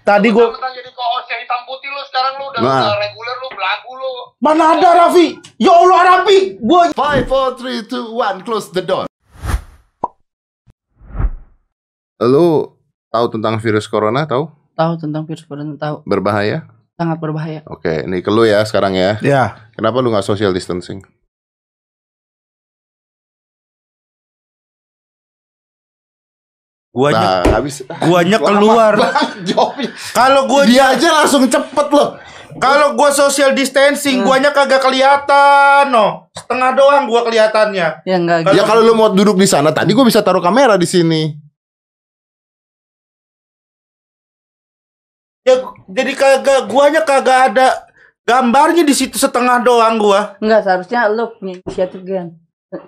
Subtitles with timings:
[0.00, 2.82] Tadi gua Mentang jadi co-host hitam putih lu sekarang lu udah, Nah.
[2.82, 4.12] udah reguler lu belagu lu.
[4.38, 5.26] mana ada Raffi?
[5.56, 9.06] Ya Allah Raffi, gua Five, four, three, two, one, close the door.
[12.18, 12.76] Lu
[13.08, 14.24] tahu tentang virus corona?
[14.24, 14.48] Tahu?
[14.70, 16.64] tahu tentang virus corona tahu Berbahaya?
[16.94, 19.16] sangat berbahaya Oke, ini ke lu ya sekarang ya.
[19.20, 21.00] ya Kenapa lu nggak social distancing?
[26.90, 27.86] Guanya Nah, habis.
[27.86, 28.98] guanya keluar.
[30.12, 32.18] Kalau gua Dia aja langsung cepet loh.
[32.56, 34.26] kalau gua social distancing, Hmm.
[34.26, 36.26] guanya kagak kelihatan, no.
[36.32, 38.02] Setengah doang gua kelihatannya.
[38.02, 40.74] ya enggak Kalau- Ya kalau lu mau duduk di sana, tadi gua bisa taruh kamera
[40.74, 41.30] di sini.
[45.40, 45.56] Ya
[45.88, 47.86] jadi kagak guanya kagak ada
[48.22, 50.36] gambarnya di situ setengah doang gua.
[50.38, 52.36] enggak seharusnya lu punya inisiatif Gen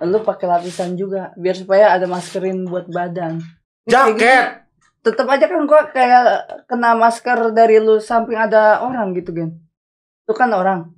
[0.01, 3.41] lu pakai lapisan juga biar supaya ada maskerin buat badan
[3.83, 4.63] Jaket.
[5.03, 6.23] tetep aja kan gua kayak
[6.71, 9.59] kena masker dari lu samping ada orang gitu Gen
[10.23, 10.95] itu kan orang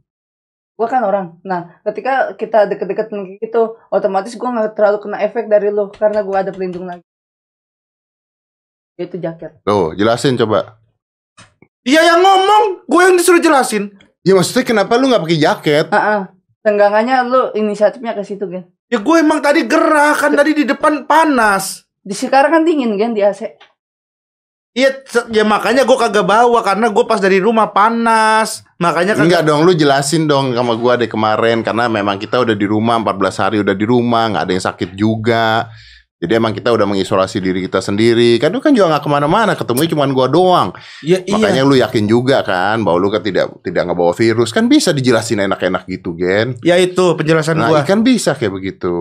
[0.77, 5.49] gua kan orang nah ketika kita deket-deket kayak gitu otomatis gua nggak terlalu kena efek
[5.49, 7.01] dari lu karena gua ada pelindung lagi
[9.01, 10.79] itu jaket Tuh, jelasin coba.
[11.85, 13.93] Iya yang ngomong, gue yang disuruh jelasin.
[14.25, 15.85] Ya maksudnya kenapa lu nggak pakai jaket?
[15.91, 16.21] Heeh.
[16.65, 21.05] Tenggangannya lu inisiatifnya ke situ Gen Ya gue emang tadi gerah kan tadi di depan
[21.05, 21.84] panas.
[22.05, 23.41] Di sekarang kan dingin Gen di AC
[24.75, 24.91] Iya,
[25.31, 28.59] ya makanya gue kagak bawa karena gue pas dari rumah panas.
[28.75, 29.23] Makanya kagak.
[29.23, 32.99] Enggak dong, lu jelasin dong sama gua deh kemarin karena memang kita udah di rumah
[32.99, 35.71] 14 hari udah di rumah, nggak ada yang sakit juga.
[36.19, 38.35] Jadi emang kita udah mengisolasi diri kita sendiri.
[38.35, 40.75] Kan lu kan juga nggak ke mana-mana, ketemunya cuma gua doang.
[40.99, 44.51] Ya, Makanya lu yakin juga kan bahwa lu kan tidak tidak ngebawa virus.
[44.51, 46.59] Kan bisa dijelasin enak-enak gitu, Gen.
[46.67, 47.87] Ya itu penjelasan Nah, gua.
[47.87, 48.91] kan bisa kayak begitu.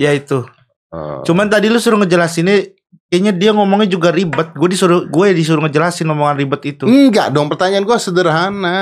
[0.00, 0.48] Ya itu.
[0.88, 2.72] Eh, Cuman tadi lu suruh ngejelasinnya
[3.06, 4.52] kayaknya dia ngomongnya juga ribet.
[4.52, 6.84] Gue disuruh gue disuruh ngejelasin omongan ribet itu.
[6.84, 8.80] enggak dong, pertanyaan gua sederhana.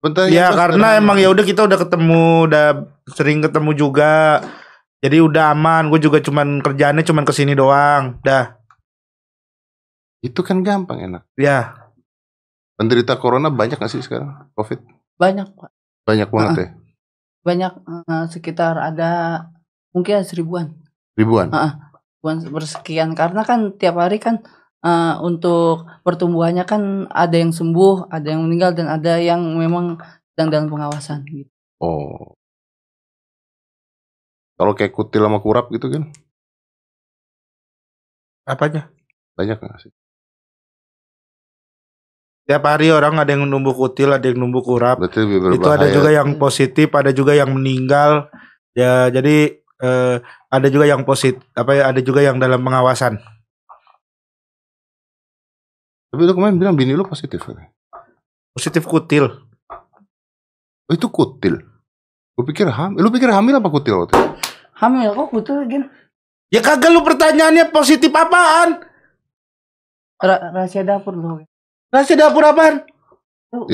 [0.00, 1.00] Pertanyaan Ya gua karena sederhana.
[1.00, 2.66] emang ya udah kita udah ketemu, udah
[3.08, 4.44] sering ketemu juga.
[5.00, 5.88] Jadi udah aman.
[5.88, 8.20] Gue juga cuman kerjaannya cuman ke sini doang.
[8.20, 8.56] Dah.
[10.20, 11.24] itu kan gampang enak.
[11.32, 11.72] Ya.
[12.76, 14.52] Penderita corona banyak gak sih sekarang?
[14.52, 14.80] Covid
[15.16, 15.72] banyak Pak.
[16.04, 16.68] banyak banget ya.
[17.40, 17.72] banyak
[18.04, 19.10] eh, sekitar ada
[19.94, 20.74] mungkin ada seribuan
[21.18, 21.50] Ribuan.
[21.50, 24.40] ribuan bersekian karena kan tiap hari kan
[24.84, 30.00] eh, untuk pertumbuhannya kan ada yang sembuh ada yang meninggal dan ada yang memang
[30.32, 31.50] sedang dalam pengawasan gitu.
[31.80, 32.36] Oh.
[34.56, 36.12] Kalau kayak kutil sama kurap gitu kan
[38.50, 38.90] Apanya?
[39.38, 39.92] banyak gak sih?
[42.50, 44.98] Tiap hari orang ada yang numbuh kutil, ada yang numbuh kurap.
[44.98, 48.26] Lebih Itu ada juga yang positif, ada juga yang meninggal.
[48.74, 50.16] Ya, jadi eh,
[50.52, 51.82] ada juga yang positif, apa ya?
[51.90, 53.18] Ada juga yang dalam pengawasan.
[56.10, 57.38] Tapi lu kemarin bilang bini lu positif.
[58.50, 59.30] Positif kutil.
[60.90, 61.62] Oh, itu kutil.
[62.34, 62.98] Gue pikir hamil.
[62.98, 64.26] Lu pikir hamil apa kutil waktu itu?
[64.80, 65.92] hamil kok betul gen
[66.48, 68.80] Ya kagak lu pertanyaannya positif apaan?
[70.18, 71.44] Ra- rahasia dapur loh
[71.94, 72.82] Rahasia dapur apaan?
[73.50, 73.66] Tahu.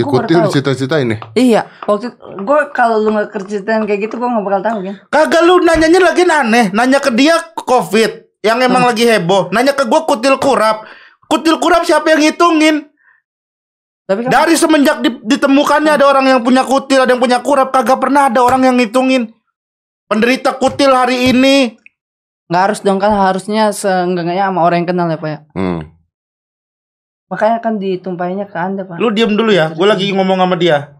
[0.49, 1.21] dicita-cita ini.
[1.37, 5.43] iya waktu gue kalau lu nggak kerjaan kayak gitu gue nggak bakal tahu kan Kagak
[5.45, 6.73] lu nanyanya lagi aneh.
[6.73, 9.53] Nanya ke dia covid yang emang lagi heboh.
[9.53, 10.89] Nanya ke gua kutil kurap.
[11.29, 12.89] Kutil kurap siapa yang ngitungin?
[14.07, 17.75] tapi kan Dari semenjak di- ditemukannya ada orang yang punya kutil, ada yang punya kurap,
[17.75, 19.35] kagak pernah ada orang yang ngitungin.
[20.07, 21.75] Penderita kutil hari ini.
[22.47, 25.81] nggak harus dong kan harusnya seenggaknya sama orang yang kenal ya pak ya Hmm.
[27.27, 30.95] Makanya kan ditumpahinnya ke anda pak Lu diem dulu ya, gue lagi ngomong sama dia.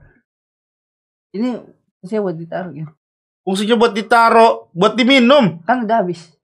[1.31, 1.59] ini
[2.03, 2.87] saya buat ditaruh ya
[3.43, 5.63] Fungsinya buat ditaro, buat diminum.
[5.63, 6.35] kan udah habis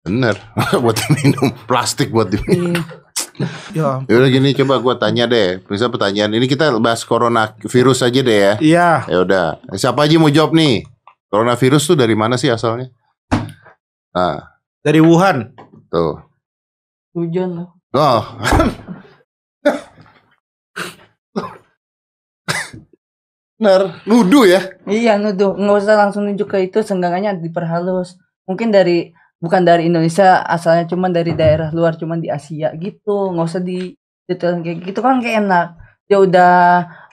[0.00, 0.32] Bener.
[0.82, 1.52] buat diminum.
[1.66, 2.78] Plastik buat diminum.
[2.78, 2.82] Iya.
[3.72, 5.64] Ya, Ya udah gini coba gua tanya deh.
[5.64, 6.28] Bisa pertanyaan.
[6.32, 8.52] Ini kita bahas corona virus aja deh ya.
[8.60, 8.90] iya.
[9.08, 9.46] Ya udah.
[9.72, 10.84] Siapa aja mau jawab nih?
[11.28, 12.92] Coronavirus tuh dari mana sih asalnya?
[14.12, 14.44] Nah,
[14.80, 15.56] Dari Wuhan.
[15.88, 16.20] tuh.
[17.16, 18.20] hujan loh Oh.
[23.60, 24.72] Bener, nuduh ya.
[24.88, 30.40] iya nuduh nggak usah langsung nunjuk ke itu seenggaknya diperhalus mungkin dari bukan dari Indonesia
[30.40, 33.92] asalnya cuma dari daerah luar cuma di Asia gitu nggak usah di
[34.24, 35.66] detail kayak gitu kan kayak enak
[36.04, 36.52] dia udah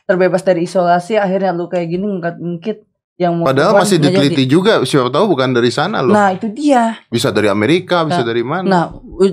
[0.04, 2.78] terbebas dari isolasi akhirnya lu kayak gini ngungkit ngungkit
[3.18, 4.18] yang mau Padahal masih nggak jadi.
[4.24, 4.74] diteliti juga.
[4.82, 6.14] Siapa tahu bukan dari sana loh.
[6.14, 8.64] nah itu dia Bisa dari Amerika, bisa Nah, dari mana?
[8.64, 8.84] nah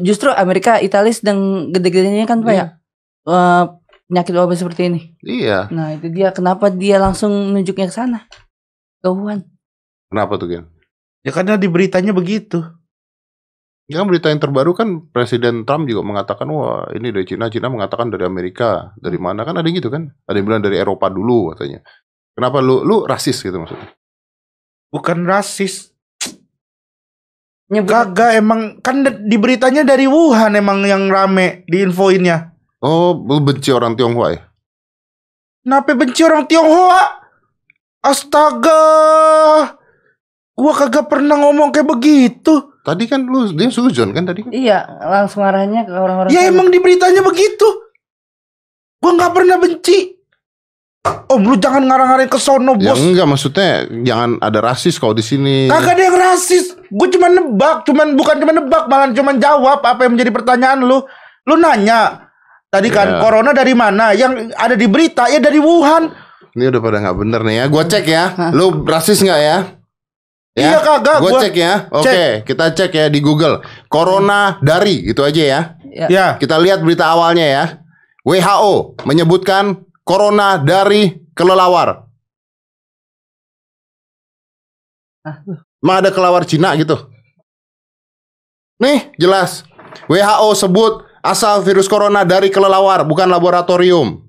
[0.01, 2.67] justru Amerika Italia sedang gede-gedenya kan pak ya
[3.25, 3.65] Eh,
[4.07, 5.69] penyakit wabah seperti ini Iya.
[5.69, 8.19] nah itu dia kenapa dia langsung nunjuknya ke sana
[9.01, 9.45] ke Wuhan
[10.15, 10.71] Kenapa tuh, Gen?
[11.27, 12.63] Ya karena di beritanya begitu.
[13.91, 17.67] Ya kan berita yang terbaru kan Presiden Trump juga mengatakan wah ini dari Cina, Cina
[17.67, 20.15] mengatakan dari Amerika, dari mana kan ada yang gitu kan?
[20.31, 21.83] Ada yang bilang dari Eropa dulu katanya.
[22.31, 23.91] Kenapa lu lu rasis gitu maksudnya?
[24.95, 25.91] Bukan rasis.
[27.75, 32.54] Nyebut Kagak emang kan de- di beritanya dari Wuhan emang yang rame di infoinnya.
[32.85, 34.41] Oh, lu benci orang Tionghoa ya?
[35.65, 37.25] Kenapa benci orang Tionghoa?
[38.05, 38.83] Astaga.
[40.53, 42.77] Gua kagak pernah ngomong kayak begitu.
[42.85, 44.53] Tadi kan lu dia sujon kan tadi kan?
[44.53, 46.29] Iya, langsung arahnya ke orang-orang.
[46.29, 47.65] Ya emang di beritanya begitu.
[49.01, 50.13] Gua nggak pernah benci.
[51.05, 53.01] Om lu jangan ngarang-ngarang ke sono Ya bos.
[53.01, 55.69] enggak maksudnya jangan ada rasis kalau di sini.
[55.69, 56.73] Kagak ada yang rasis.
[56.89, 61.05] Gue cuma nebak, cuman bukan cuma nebak, malah cuma jawab apa yang menjadi pertanyaan lu.
[61.45, 62.24] Lu nanya.
[62.75, 63.19] Tadi kan Ya.
[63.23, 64.11] corona dari mana?
[64.11, 66.11] Yang ada di berita ya dari Wuhan.
[66.59, 67.65] Ini udah pada nggak bener nih ya.
[67.71, 68.25] Gua cek ya.
[68.51, 69.59] Lu rasis nggak ya?
[70.55, 71.19] Iya, kagak.
[71.23, 71.73] Gua Gua cek ya.
[71.91, 73.63] Oke, kita cek ya di Google.
[73.87, 75.61] Corona dari itu aja ya.
[75.95, 76.07] Ya.
[76.11, 76.27] Ya.
[76.35, 77.65] Kita lihat berita awalnya ya.
[78.27, 82.11] WHO menyebutkan corona dari kelelawar.
[85.25, 85.41] Ah,
[85.81, 86.97] Emang ada kelelawar Cina gitu?
[88.81, 89.65] Nih, jelas.
[90.09, 94.21] WHO sebut asal virus corona dari kelelawar, bukan laboratorium.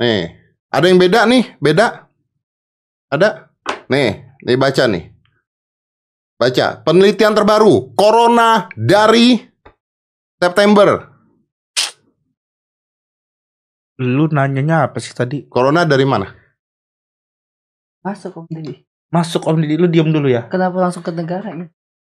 [0.00, 0.32] Nih,
[0.72, 2.08] ada yang beda nih, beda.
[3.12, 3.52] Ada?
[3.92, 5.04] Nih, nih baca nih.
[6.40, 9.36] Baca, penelitian terbaru, corona dari
[10.40, 11.12] September.
[14.00, 15.44] Lu nanyanya apa sih tadi?
[15.44, 16.32] Corona dari mana?
[18.00, 18.80] Masuk Om Deddy.
[19.12, 20.48] Masuk Om Didi, lu diem dulu ya.
[20.48, 21.68] Kenapa langsung ke negara ya?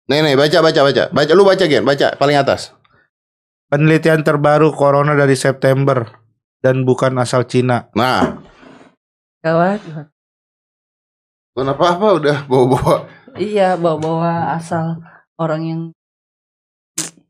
[0.09, 1.03] Nih, nih, baca, baca, baca.
[1.09, 1.85] Baca, lu baca, Gen.
[1.89, 2.77] Baca, paling atas.
[3.69, 6.09] Penelitian terbaru corona dari September
[6.65, 7.93] dan bukan asal Cina.
[7.93, 8.41] Nah,
[9.44, 9.85] Gawat.
[11.53, 13.05] kenapa apa udah bawa-bawa.
[13.37, 15.05] Iya, bawa-bawa asal
[15.37, 15.81] orang yang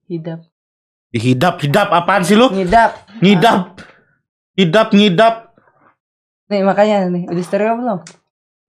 [0.06, 0.46] hidap.
[1.10, 2.54] Dihidap, hidap apaan sih lu?
[2.54, 3.18] Ngidap.
[3.18, 3.82] Ngidap.
[4.54, 5.34] Hidap, ngidap.
[6.48, 7.98] Nih makanya nih, udah stereo belum?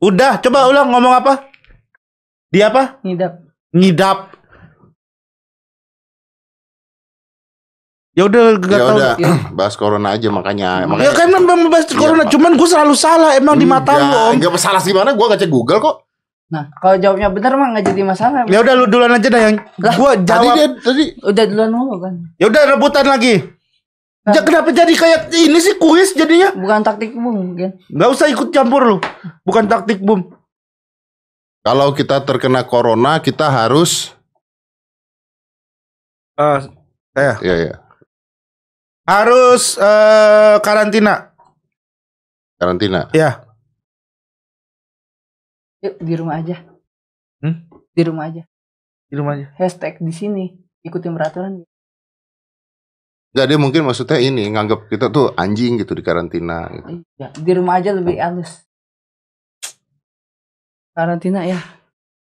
[0.02, 1.48] Udah, coba ulang ngomong apa?
[2.50, 2.98] Dia apa?
[3.06, 3.46] Ngidap.
[3.72, 4.29] Ngidap.
[8.20, 8.98] Ya udah gak Ya tahu.
[8.98, 9.34] udah, Iya.
[9.58, 10.84] bahas corona aja makanya.
[10.84, 12.32] Ya makanya kan memang membahas Iya, corona, Pak.
[12.36, 14.32] cuman gue selalu salah emang di mata lu om.
[14.36, 15.96] Enggak masalah sih mana, gua ngecek Google kok.
[16.50, 18.42] Nah, kalau jawabnya benar mah nggak jadi masalah.
[18.44, 20.54] Ya udah lu duluan aja dah yang Lah, gua Tadi jawab.
[20.54, 22.14] dia tadi Udah duluan mulu kan.
[22.36, 23.34] Ya udah rebutan lagi.
[24.20, 24.34] Nah.
[24.34, 26.52] Ja, kenapa jadi kayak ini sih kuis jadinya?
[26.52, 27.72] Bukan taktik bung, kan?
[27.88, 28.98] Nggak usah ikut campur lu.
[29.42, 30.36] Bukan taktik bum.
[31.60, 34.16] kalau kita terkena corona kita harus
[36.34, 36.60] Eh,
[37.16, 37.76] eh, ya ya
[39.10, 41.34] harus eh, karantina.
[42.62, 43.10] karantina.
[43.10, 43.42] Ya.
[45.82, 46.62] Yuk di rumah aja.
[47.42, 47.66] Hmm?
[47.96, 48.44] Di rumah aja.
[49.10, 49.48] Di rumah aja.
[49.58, 50.46] Hashtag di sini.
[50.86, 51.66] Ikutin peraturan.
[53.30, 57.06] Enggak dia mungkin maksudnya ini nganggap kita tuh anjing gitu di karantina gitu.
[57.22, 58.66] Iya, di rumah aja lebih halus.
[60.94, 61.62] Karantina ya.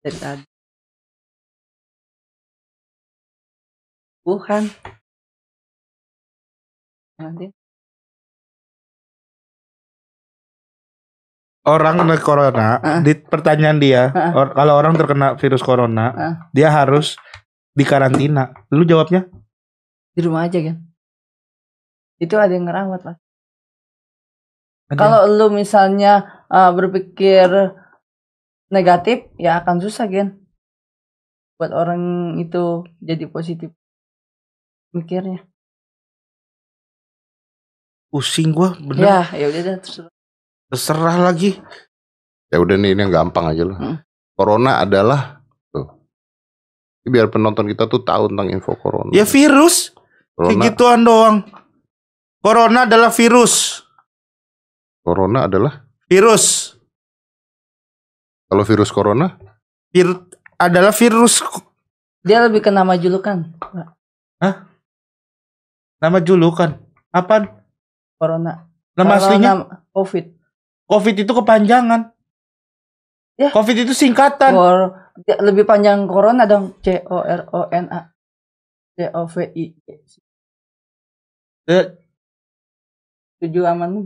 [0.05, 0.43] Dari tadi.
[4.21, 4.69] Wuhan.
[7.21, 7.53] Karantina.
[11.61, 12.99] Orang kena corona, Ah.
[13.05, 14.33] di pertanyaan dia, Ah.
[14.33, 16.33] or- kalau orang terkena virus corona, Ah.
[16.49, 17.21] dia harus
[17.77, 18.49] dikarantina.
[18.73, 19.29] Lu jawabnya?
[20.17, 20.81] Di rumah aja kan.
[22.17, 23.17] Itu ada yang ngerawat lah.
[24.91, 27.47] Kalau lu misalnya uh, berpikir
[28.67, 30.35] negatif, ya akan susah kan.
[31.55, 32.01] Buat orang
[32.41, 33.71] itu jadi positif
[34.91, 35.47] mikirnya.
[38.11, 39.01] Pusing gua, bener.
[39.07, 40.11] Ya, ya udah dah, terserah.
[40.67, 41.57] Terserah lagi.
[42.51, 43.79] Ya udah nih ini yang gampang aja loh.
[43.79, 43.97] Hmm.
[44.35, 45.39] Corona adalah
[45.71, 45.87] tuh.
[47.01, 49.09] Ini biar penonton kita tuh tahu tentang info corona.
[49.15, 49.95] Ya virus,
[50.35, 51.37] kayak corona, gituan doang.
[52.43, 53.85] Corona adalah virus.
[55.01, 56.77] corona adalah Virus.
[58.45, 59.33] kalau virus corona
[59.91, 60.07] Vir
[60.59, 61.43] adalah virus.
[62.23, 63.43] Dia lebih ke nama julukan.
[66.01, 66.79] Nama julukan.
[67.11, 67.60] Apaan?
[68.21, 68.69] Corona.
[68.93, 69.51] Nama aslinya?
[69.89, 70.25] Covid.
[70.85, 72.13] Covid itu kepanjangan.
[73.41, 73.49] Ya.
[73.49, 74.53] Covid itu singkatan.
[74.53, 74.93] Cor-
[75.25, 76.77] dia lebih panjang corona dong.
[76.85, 78.13] C O R O N A.
[78.93, 79.65] C O V I.
[81.65, 81.85] Eh,
[83.41, 84.05] Tujuh aman.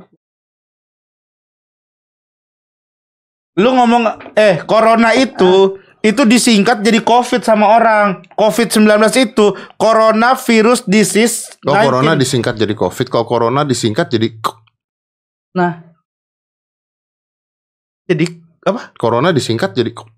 [3.60, 8.22] Lu ngomong eh corona itu itu disingkat jadi COVID sama orang.
[8.38, 8.86] COVID-19
[9.18, 9.46] itu
[9.76, 11.50] coronavirus disease.
[11.60, 11.82] kalau 19.
[11.84, 14.30] corona disingkat jadi covid kalau corona disingkat jadi
[15.56, 15.82] Nah,
[18.06, 18.28] jadi
[18.62, 18.94] apa?
[18.96, 20.12] corona disingkat jadi k-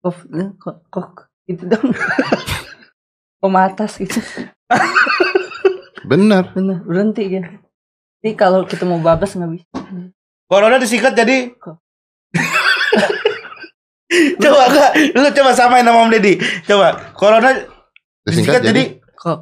[0.00, 0.16] kok
[0.60, 1.08] kok, kok
[1.44, 1.90] gitu dong
[3.40, 4.20] pematas gitu
[6.04, 6.52] Bener.
[6.52, 7.42] bener berhenti ya
[8.20, 9.66] jadi kalau kita mau babas nggak bisa
[10.44, 11.56] Corona disingkat jadi?
[14.42, 16.38] Coba enggak, lu coba samain sama Om Deddy.
[16.64, 16.88] Coba.
[17.18, 17.66] Corona disingkat
[18.24, 18.84] Disingkat jadi, jadi
[19.16, 19.38] kok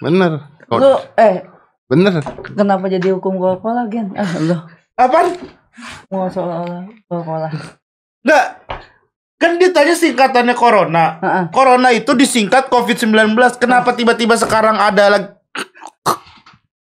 [0.00, 0.32] bener.
[0.68, 1.36] Kok- lu eh
[1.90, 2.22] Bener.
[2.54, 4.54] kenapa jadi hukum Coca-Cola gen ah lu
[4.94, 5.34] apaan?
[6.06, 7.50] mau soal Coca-Cola
[8.20, 8.46] Enggak.
[9.40, 11.16] Kan dia tanya singkatannya Corona.
[11.24, 11.44] Heeh.
[11.48, 13.32] Corona itu disingkat COVID-19.
[13.56, 15.39] Kenapa tiba-tiba sekarang ada lagi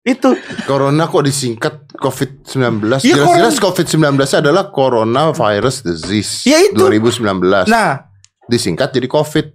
[0.02, 0.34] itu?
[0.66, 3.02] Corona kok disingkat COVID-19?
[3.06, 6.74] Ya, Jelas-jelas COVID-19 adalah Coronavirus Disease Ya, itu.
[6.74, 7.70] 2019.
[7.70, 8.10] Nah,
[8.50, 9.46] disingkat jadi COVID.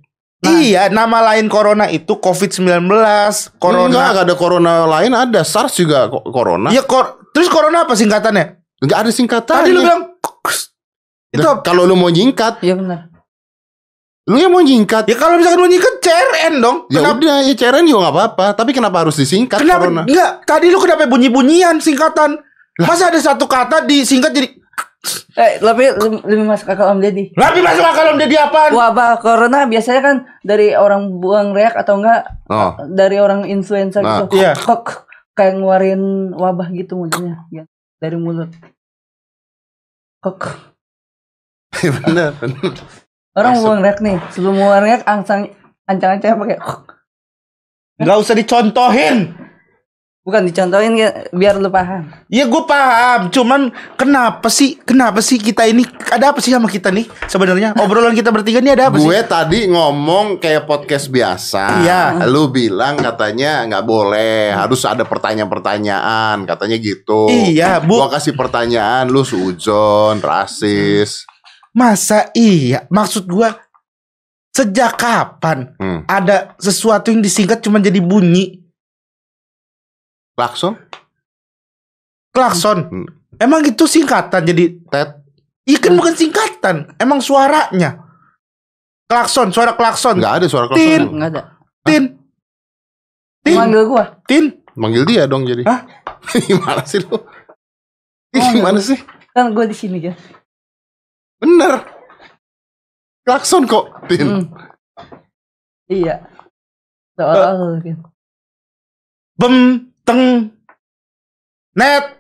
[0.47, 2.87] iya nama lain Corona itu COVID-19.
[2.87, 3.91] Enggak, Corona.
[3.91, 6.71] enggak ada corona lain ada SARS juga corona.
[6.71, 8.63] Ya kor terus Corona apa singkatannya?
[8.79, 9.57] Enggak ada singkatan.
[9.65, 10.15] Tadi lu bilang
[11.35, 13.11] itu Nah, kalau lu mau nyingkat, iya benar
[14.27, 15.07] lu yang mau nyingkat.
[15.07, 16.77] Ya kalau misalkan mau nyingkat CRN dong.
[16.89, 17.17] Ya Kenapa?
[17.17, 18.47] udah, ya CRN juga nggak apa-apa.
[18.53, 19.87] Tapi kenapa harus disingkat Kenapa?
[19.87, 20.03] corona?
[20.03, 22.43] Enggak, tadi lu kenapa bunyi-bunyian singkatan?
[22.77, 24.49] Masa ada satu kata disingkat jadi
[25.33, 25.95] eh lebih
[26.27, 28.75] lebih masuk akal Om Deddy Tapi masuk akal om Deddy apaan?
[28.75, 34.27] wabah corona biasanya kan dari orang buang reak atau enggak Oh, dari orang influenza Nah,
[34.27, 34.51] gitu iya.
[34.53, 36.03] kok kayak ngeluarin
[36.35, 37.63] wabah gitu modelnya ya,
[37.97, 38.51] dari mulut
[40.19, 40.59] kok
[42.03, 42.75] bener, bener.
[43.37, 43.65] Orang Masuk.
[43.69, 45.41] buang reak nih sebelum buang reak ancang
[45.85, 46.59] ancang-ancang pakai
[48.01, 49.17] Enggak usah dicontohin.
[50.21, 54.75] bukan dicontohin ya, biar lu paham Ya gue paham, cuman kenapa sih?
[54.83, 57.73] Kenapa sih kita ini ada apa sih sama kita nih sebenarnya?
[57.87, 59.07] Obrolan kita bertiga ini ada apa sih?
[59.07, 61.87] Gue tadi ngomong kayak podcast biasa.
[61.87, 62.27] Iya.
[62.27, 67.31] Lu bilang katanya nggak boleh, harus ada pertanyaan-pertanyaan, katanya gitu.
[67.31, 67.95] Iya, Bu.
[67.95, 71.23] Gua kasih pertanyaan, lu sujon, rasis.
[71.77, 72.89] Masa iya?
[72.89, 73.49] Maksud gue
[74.51, 76.01] sejak kapan Hmm.
[76.09, 78.65] ada sesuatu yang disingkat cuma jadi bunyi
[80.33, 80.77] Klakson,
[82.29, 82.79] klakson?
[82.85, 83.07] Hmm.
[83.37, 85.25] Emang itu singkatan jadi tet,
[85.65, 88.05] Iya kan bukan singkatan, emang suaranya.
[89.09, 90.21] Klakson, suara klakson.
[90.21, 90.77] nggak ada suara Tin.
[90.77, 91.09] klakson.
[91.11, 91.43] nggak ada
[91.83, 92.05] Tin.
[93.41, 93.57] Tin.
[93.57, 94.45] manggil gua Tin.
[94.73, 95.65] Manggil dia dong jadi.
[95.65, 95.89] Hah?
[96.45, 97.17] Gimana sih lu?
[98.31, 99.01] Gimana sih?
[99.33, 100.17] kan gua di sini kan
[101.37, 101.85] Bener.
[103.23, 104.23] Klakson kok, Tin.
[104.23, 104.45] Hmm.
[105.87, 106.23] iya
[107.15, 107.99] soal kan
[109.37, 109.55] Bem
[110.03, 110.51] teng
[111.73, 112.19] net.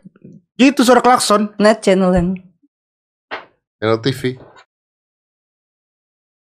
[0.56, 1.52] Gitu suara klakson.
[1.60, 2.28] net channel yang
[3.76, 4.40] Channel TV.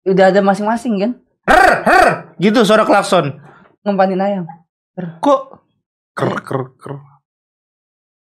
[0.03, 1.13] udah ada masing-masing kan
[1.45, 2.07] Her, her.
[2.41, 3.37] Gitu suara klakson.
[3.85, 4.45] ngempanin ayam
[5.21, 5.41] Kok
[6.13, 6.93] Ker ker ker.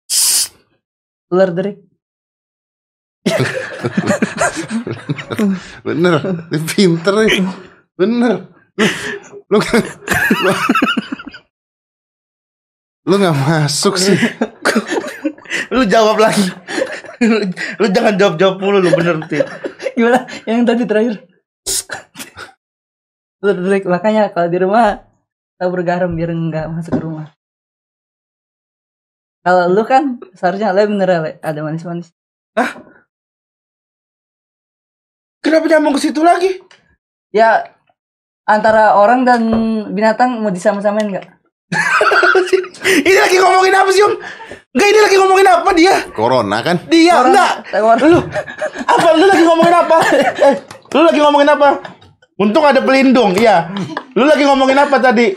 [0.08, 0.46] Eh.
[1.28, 1.82] ular derik
[5.88, 6.14] Bener.
[6.70, 7.44] Pinter nih.
[8.00, 8.36] Bener.
[8.80, 8.86] Lu,
[9.50, 9.60] lu,
[10.44, 10.52] lu,
[13.06, 14.18] lu gak masuk sih.
[15.74, 16.48] lu jawab lagi.
[17.24, 17.40] lu,
[17.80, 19.46] lu jangan jawab-jawab mulu lu bener Tin.
[19.96, 21.24] gimana yang tadi terakhir
[23.44, 25.04] derik makanya kalau di rumah
[25.60, 27.28] tabur garam biar nggak masuk ke rumah
[29.44, 32.12] kalau lu kan seharusnya le bener le ada manis-manis
[35.44, 36.64] Kenapa nyambung ke situ lagi?
[37.34, 37.66] ya
[38.46, 39.42] antara orang dan
[39.90, 41.26] binatang mau disama-samain nggak
[43.02, 44.14] ini lagi ngomongin apa sih, Om?
[44.70, 45.96] Enggak, ini lagi ngomongin apa dia?
[46.12, 46.78] Corona kan?
[46.86, 47.54] Dia Orang- enggak.
[47.74, 48.20] orang- Lu
[48.86, 49.98] apa lu lagi ngomongin apa?
[50.46, 50.54] Eh,
[50.94, 51.70] lu lagi ngomongin apa?
[52.36, 53.74] Untung ada pelindung, iya.
[54.14, 55.34] Lu lagi ngomongin apa tadi?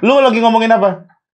[0.00, 0.90] Lu lagi ngomongin apa?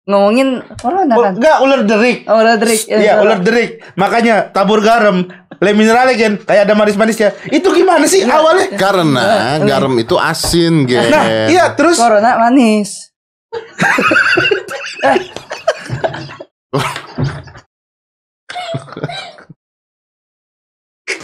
[0.03, 2.27] ngomongin corona Oh, kan enggak, ular derik.
[2.27, 3.79] oh, ular derik Ya, Iya, ular derik.
[3.95, 5.23] Makanya tabur garam,
[5.59, 7.33] le mineral kan, kayak ada manis-manisnya.
[7.51, 8.77] Itu gimana sih awalnya?
[8.79, 9.23] Karena
[9.61, 11.11] garam itu asin, gen.
[11.11, 13.11] Nah, iya terus corona manis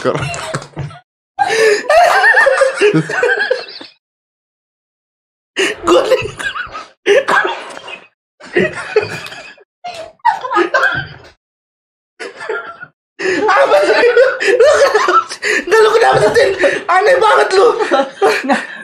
[0.02, 0.20] Kor-
[5.84, 6.16] gue.
[13.42, 13.96] Apa sih?
[14.50, 15.12] Lu kenapa?
[15.60, 16.46] Enggak lu kenapa sih?
[16.86, 17.66] Aneh banget lu.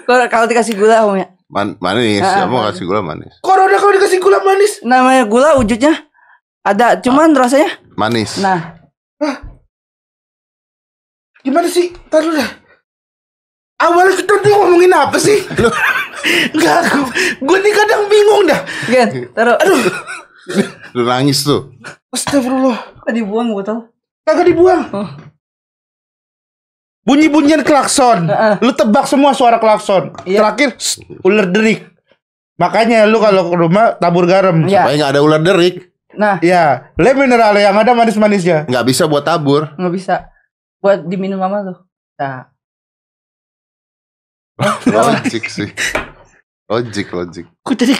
[0.04, 2.68] kalau kalau dikasih gula om ya Man- manis, Ah, ya mau ah.
[2.68, 3.30] kasih gula manis.
[3.38, 4.82] Corona kalau dikasih gula manis.
[4.82, 5.94] namanya gula wujudnya
[6.60, 8.38] ada cuman rasanya Manis.
[8.38, 8.74] nah
[11.38, 11.94] Gimana sih?
[12.10, 12.50] Tahu dah.
[13.78, 15.38] Awalnya kita tuh ngomongin apa sih?
[15.54, 15.70] Lu
[16.50, 17.06] Enggak, gue,
[17.38, 18.60] gue nih kadang bingung dah.
[18.90, 19.54] Gen, taruh.
[19.54, 19.78] Aduh,
[20.90, 21.70] Lu nangis tuh.
[22.10, 22.98] Astagfirullah.
[22.98, 23.86] kok dibuang botol?
[24.26, 24.82] Kagak dibuang.
[24.90, 25.08] Oh.
[27.06, 28.26] Bunyi-bunyian klakson.
[28.58, 30.10] Lu tebak semua suara klakson.
[30.26, 30.42] Iya.
[30.42, 30.74] Terakhir
[31.22, 31.86] ular derik.
[32.58, 34.66] Makanya lu kalau ke rumah tabur garam.
[34.66, 34.82] Iya.
[34.82, 35.94] Supaya nggak ada ular derik.
[36.16, 38.64] Nah, Ya, le mineral yang ada manis-manisnya.
[38.66, 39.68] Nggak bisa buat tabur.
[39.76, 40.32] nggak bisa
[40.80, 41.78] buat diminum mama tuh.
[42.16, 42.48] Nah,
[44.88, 45.68] Logik sih.
[46.66, 47.46] Logik, logik.
[47.62, 47.94] Kok jadi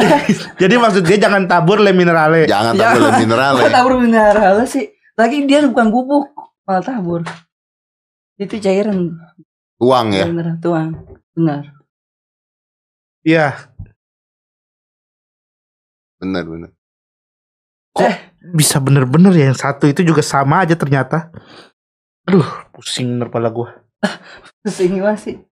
[0.62, 2.46] Jadi maksud dia jangan tabur le minerale.
[2.46, 2.92] Jangan Ya.
[2.94, 3.72] tabur mineral kok ya.
[3.72, 4.86] tabur mineral sih?
[5.14, 6.32] Lagi dia bukan bubuk,
[6.64, 7.20] malah tabur.
[8.36, 9.16] Itu cairan
[9.80, 10.24] Uang ya.
[10.24, 10.96] mineral tuang.
[11.36, 11.72] Benar.
[13.20, 13.68] Iya.
[16.20, 16.70] Bener, bener.
[18.56, 21.28] Bisa bener-bener ya yang satu itu juga sama aja ternyata.
[22.24, 23.68] Aduh, pusing bener kepala gua.
[24.64, 25.44] Terus ini masih.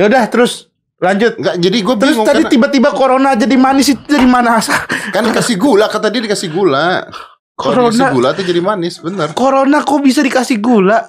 [0.00, 0.69] Ya udah terus
[1.00, 1.32] lanjut.
[1.34, 4.76] Enggak, jadi gue Terus bingung tadi karena- tiba-tiba corona jadi manis itu dari mana asal?
[5.14, 7.08] kan dikasih gula, kata dia dikasih gula.
[7.52, 9.28] Kalau Corona- dikasih gula tuh jadi manis, bener.
[9.32, 11.08] Corona kok bisa dikasih gula?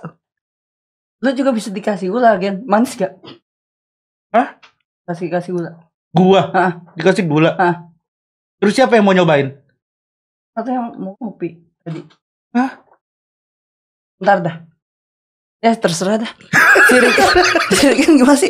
[1.20, 2.66] Lo juga bisa dikasih gula, Gen.
[2.66, 3.14] Manis gak?
[4.32, 4.58] Hah?
[5.06, 5.72] Kasih kasih gula.
[6.10, 6.72] Gua Hah?
[6.96, 7.54] dikasih gula.
[7.54, 7.88] Hah?
[8.58, 9.54] Terus siapa yang mau nyobain?
[10.52, 12.04] Katanya mau kopi tadi.
[12.52, 12.84] Hah?
[14.18, 14.56] Ntar dah.
[15.62, 16.32] Ya terserah dah.
[16.90, 17.14] Sirik,
[17.78, 18.50] sirik gimana sih?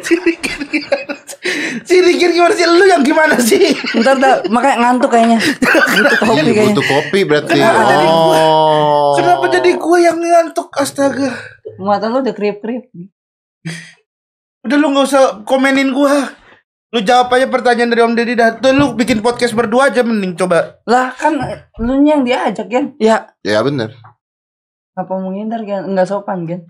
[0.00, 1.38] Sirikin gimana sih?
[1.84, 2.64] Sirikin gimana sih?
[2.64, 3.76] Lu yang gimana sih?
[4.00, 5.36] Ntar dah, makanya ngantuk kayaknya.
[5.36, 6.64] Butuh kopi kayaknya.
[6.72, 7.52] butuh kopi berarti.
[7.60, 8.36] Kenapa jadi gua?
[8.40, 9.12] Oh.
[9.20, 10.68] Kenapa jadi gua yang ngantuk?
[10.80, 11.28] Astaga.
[11.76, 12.88] Mata lu udah kriep-kriep.
[14.64, 16.32] Udah lu nggak usah komenin gua.
[16.88, 18.56] Lu jawab aja pertanyaan dari Om Deddy dah.
[18.56, 20.80] Tuh lu bikin podcast berdua aja mending coba.
[20.88, 21.36] Lah kan
[21.84, 22.96] lu yang diajak kan?
[22.96, 23.92] Ya, Ya bener.
[24.96, 25.84] Apa mau ngindar kan?
[25.84, 26.60] Enggak sopan kan?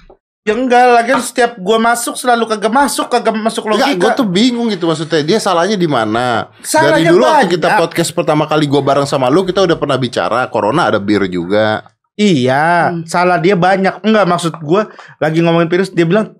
[0.42, 4.14] Ya enggak, lagi setiap gua masuk selalu kagak masuk, kagak masuk Enggak, gue logika.
[4.14, 5.22] tuh bingung gitu maksudnya.
[5.22, 6.50] Dia salahnya di mana?
[6.54, 7.52] Dari Salahnya dulu waktu banyak.
[7.58, 10.46] kita podcast pertama kali gue bareng sama lu, kita udah pernah bicara.
[10.46, 11.82] Corona ada bir juga.
[12.14, 13.02] Iya, Hmm.
[13.04, 14.06] salah dia banyak.
[14.06, 14.86] Enggak maksud gua
[15.18, 16.30] lagi ngomongin virus dia bilang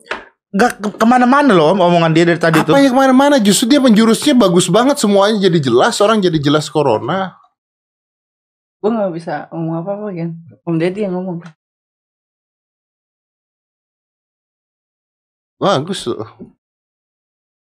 [0.49, 2.73] enggak ke- ke mana-mana loh Om, omongan dia dari tadi tuh.
[2.73, 3.37] Apa yang ke mana-mana?
[3.37, 4.97] Justru dia penjurusnya bagus banget.
[4.97, 5.99] Semuanya jadi jelas.
[5.99, 7.35] Orang jadi jelas corona.
[8.79, 10.31] Gue nggak bisa ngomong apa-apa kan?
[10.62, 11.42] Om Deddy yang ngomong.
[15.57, 16.21] Bagus tuh.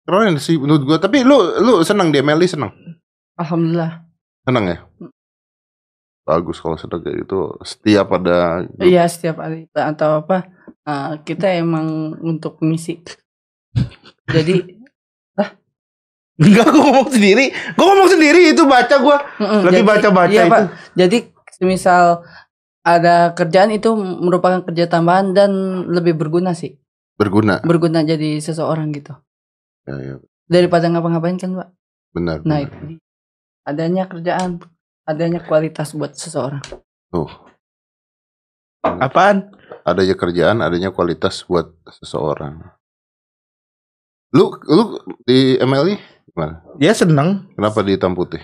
[0.05, 0.97] Keren sih menurut gue.
[1.01, 2.73] Tapi lu lu senang di MLI senang?
[3.41, 4.05] Alhamdulillah.
[4.45, 4.79] Senang ya?
[6.25, 7.57] Bagus kalau sedang kayak gitu.
[7.65, 10.49] Setiap ada Iya setiap hari atau apa
[10.85, 13.01] eh, kita emang untuk misi.
[14.35, 14.85] Jadi
[16.35, 17.55] Enggak, gua ngomong sendiri.
[17.79, 19.23] Gua ngomong sendiri itu baca gua.
[19.39, 20.51] mm-mm, Lagi baca-baca iya, itu.
[20.51, 20.63] Pak.
[20.99, 21.19] Jadi
[21.55, 22.27] semisal
[22.83, 25.51] ada kerjaan itu merupakan kerja tambahan dan
[25.87, 26.75] lebih berguna sih.
[27.15, 27.63] Berguna.
[27.63, 29.15] Berguna jadi seseorang gitu.
[29.85, 30.15] Ya, ya,
[30.49, 31.69] Daripada ngapa-ngapain kan, Pak.
[32.15, 32.39] benar.
[32.45, 32.69] Nah, benar.
[32.69, 32.99] itu.
[33.65, 34.51] Adanya kerjaan,
[35.05, 36.61] adanya kualitas buat seseorang.
[37.09, 37.31] Tuh,
[38.85, 39.49] Apaan?
[39.85, 42.61] adanya kerjaan, adanya kualitas buat seseorang.
[44.35, 45.95] Lu lu di MLI
[46.29, 46.61] gimana?
[46.77, 47.49] Dia seneng.
[47.55, 48.43] Kenapa di hitam putih?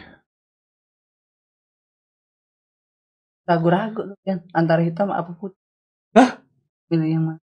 [3.44, 5.58] Ragu-ragu kan antara hitam apa putih.
[6.14, 6.38] Hah?
[6.86, 7.40] Pilih yang mana?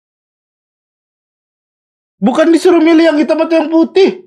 [2.24, 4.24] Bukan disuruh milih yang hitam atau yang putih.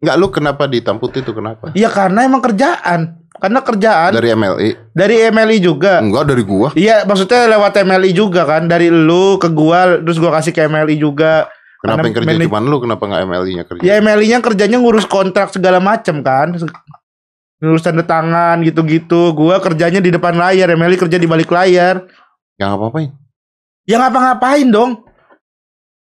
[0.00, 1.68] Enggak, lu kenapa di hitam putih itu kenapa?
[1.76, 3.20] Ya karena emang kerjaan.
[3.34, 4.70] Karena kerjaan Dari MLI?
[4.94, 6.00] dari MLI juga.
[6.00, 6.72] Enggak dari gua.
[6.72, 8.64] Iya, maksudnya lewat MLI juga kan.
[8.64, 11.50] Dari lu ke gua, terus gua kasih ke MLI juga.
[11.82, 12.76] Kenapa Karena yang kerja manaj- cuman lu?
[12.80, 13.82] Kenapa nggak MLI-nya kerja?
[13.82, 16.56] Ya MLI-nya kerjanya ngurus kontrak segala macem kan.
[17.60, 19.36] Ngurus tanda tangan gitu-gitu.
[19.36, 22.08] Gua kerjanya di depan layar, MLI kerja di balik layar.
[22.56, 23.10] Yang apa-apain?
[23.84, 25.03] Ya ngapa-ngapain dong.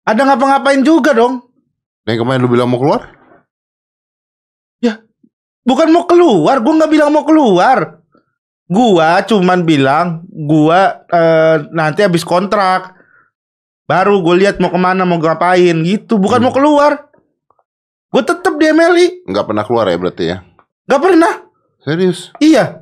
[0.06, 1.46] Ada ngapa-ngapain juga dong.
[2.10, 3.22] Yang kemarin lu bilang mau keluar?
[5.62, 8.02] Bukan mau keluar, gua nggak bilang mau keluar.
[8.66, 12.98] Gua cuman bilang gua eh, nanti habis kontrak.
[13.86, 16.16] Baru gue lihat mau ke mana, mau ngapain gitu.
[16.16, 16.48] Bukan Hmm.
[16.48, 17.12] mau keluar.
[18.08, 19.28] Gue tetep di MLI.
[19.28, 20.38] Nggak pernah keluar ya berarti ya?
[20.88, 21.34] Gak pernah.
[21.84, 22.32] Serius?
[22.40, 22.80] Iya.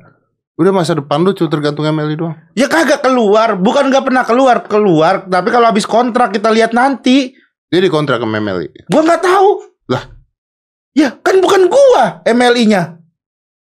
[0.60, 2.36] Udah masa depan lu cuma tergantung MLI doang.
[2.52, 3.56] Ya kagak keluar.
[3.56, 4.60] Bukan gak pernah keluar.
[4.68, 5.24] Keluar.
[5.24, 7.32] Tapi kalau habis kontrak kita lihat nanti.
[7.72, 8.92] Dia dikontrak sama MLI.
[8.92, 9.50] Gua nggak tahu.
[9.88, 10.04] Lah?
[10.92, 13.00] Ya kan bukan gua MLI-nya.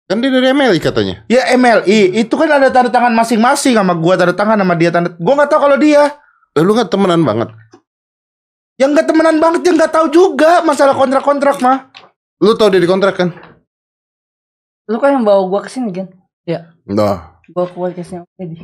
[0.10, 1.21] Kan dia dari MLI katanya.
[1.29, 5.13] Ya MLI itu kan ada tanda tangan masing-masing sama gua tanda tangan sama dia tanda.
[5.21, 6.17] Gua nggak tahu kalau dia.
[6.57, 7.53] Eh, lu nggak temenan banget.
[8.81, 11.93] Yang nggak temenan banget yang nggak tahu juga masalah kontrak-kontrak mah.
[12.41, 13.29] Lu tau dia dikontrak kan?
[14.89, 15.93] Lu kan yang bawa gua ke sini
[16.47, 16.63] kan?
[16.88, 17.17] Nah.
[17.51, 18.60] Bawa ke podcastnya Om Deddy.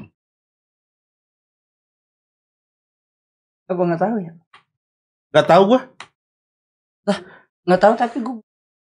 [3.67, 4.33] Apa nggak tahu ya?
[5.35, 5.81] Nggak tahu gua.
[7.63, 8.39] Nggak tahu tapi gua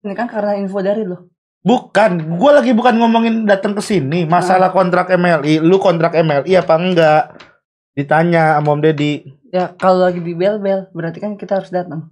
[0.04, 1.18] ini kan karena info dari lu.
[1.64, 5.62] Bukan, gua lagi bukan ngomongin datang ke sini masalah kontrak MLI.
[5.62, 7.22] Lu kontrak MLI apa enggak?
[7.94, 9.14] Ditanya sama Om Deddy.
[9.54, 12.10] Ya kalau lagi di bel bel berarti kan kita harus datang.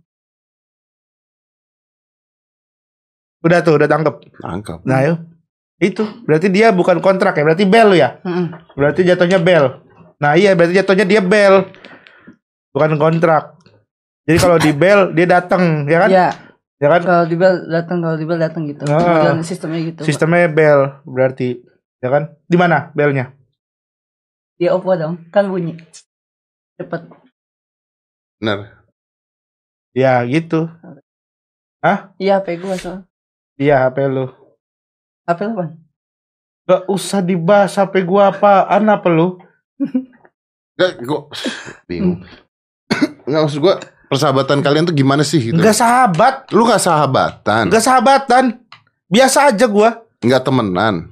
[3.42, 4.38] Udah tuh, udah tangkep.
[4.38, 4.78] Tangkap.
[4.86, 5.31] Nah, yuk.
[5.82, 8.22] Itu, berarti dia bukan kontrak ya, berarti bel ya.
[8.22, 8.54] Mm-mm.
[8.78, 9.82] Berarti jatuhnya bel.
[10.22, 11.66] Nah, iya berarti jatuhnya dia bel.
[12.70, 13.58] Bukan kontrak.
[14.22, 16.10] Jadi kalau di bel dia datang, ya kan?
[16.10, 16.28] Ya
[16.82, 17.02] Ya kan?
[17.06, 18.82] kalau di bel datang kalau di bel datang gitu.
[18.90, 19.22] Ah.
[19.38, 20.02] Model sistemnya gitu.
[20.02, 20.06] Pak.
[20.10, 21.62] Sistemnya bel berarti.
[22.02, 22.34] Ya kan?
[22.50, 23.30] Di mana belnya?
[24.58, 25.78] Di Oppo dong kan bunyi.
[26.74, 27.06] Cepet.
[28.42, 28.82] Benar.
[29.94, 30.66] Ya, gitu.
[32.18, 33.06] Iya HP gua soal.
[33.54, 34.26] Iya, HP lu.
[35.22, 35.64] Lu apa?
[36.62, 39.38] Gak usah dibahas HP gua apaan apa lu?
[40.74, 41.26] Gak, gua
[41.88, 42.22] bingung.
[43.26, 45.58] Nggak maksud gua persahabatan kalian tuh gimana sih gitu?
[45.58, 48.44] Enggak sahabat, Lu gak sahabatan, enggak sahabatan.
[49.06, 50.02] Biasa aja gua.
[50.22, 51.10] nggak temenan.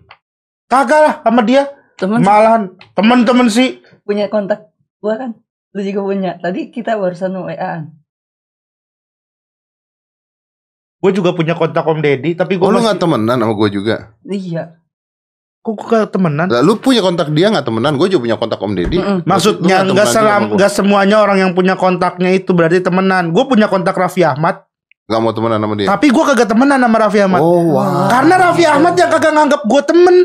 [0.70, 1.66] Kagak lah sama dia.
[1.98, 3.82] Temen Malahan temen-temen sih.
[4.06, 5.30] punya kontak gua kan.
[5.74, 6.30] Lu juga punya.
[6.38, 7.99] Tadi kita barusan WA-an.
[11.00, 12.92] Gue juga punya kontak Om Deddy, tapi gue Oh lu masih...
[12.92, 13.96] gak temenan sama gue juga.
[14.22, 14.76] Iya.
[15.60, 16.46] Kok gue gak temenan?
[16.46, 17.96] Lah, lu punya kontak dia gak temenan?
[17.96, 18.96] Gue juga punya kontak Om Deddy.
[18.96, 19.18] Mm-mm.
[19.24, 23.28] Maksudnya Lu nggak juga selam, nggak semuanya orang yang punya kontaknya itu berarti temenan.
[23.30, 24.64] Gue punya kontak Raffi Ahmad,
[25.04, 25.88] Gak mau temenan sama dia.
[25.88, 27.40] tapi gue kagak temenan sama Raffi Ahmad.
[27.40, 28.06] Oh wow.
[28.06, 30.16] Karena Raffi Ahmad yang kagak nganggap gue temen.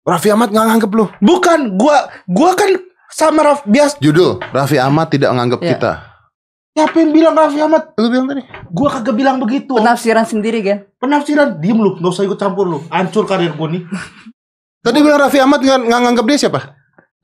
[0.00, 1.04] Raffi Ahmad gak nganggep lu.
[1.18, 2.70] Bukan, gue gue kan
[3.10, 3.98] sama Raffi bias.
[3.98, 5.70] Judul Raffi Ahmad tidak nganggep Iya.
[5.74, 5.92] kita.
[6.74, 7.94] Siapa yang bilang Raffi Ahmad?
[7.94, 8.42] Lu bilang tadi.
[8.50, 9.78] Gue kagak bilang begitu.
[9.78, 10.78] Penafsiran sendiri kan.
[10.98, 12.78] Penafsiran, diem lu, nggak usah ikut campur lu.
[12.90, 13.82] Hancur karir gue nih.
[14.82, 16.60] Tadi bilang Raffi Ahmad gak, nggak nganggep dia siapa?